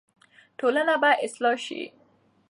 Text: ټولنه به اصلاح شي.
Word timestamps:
ټولنه 0.59 0.95
به 1.01 1.11
اصلاح 1.25 1.55
شي. 1.65 1.81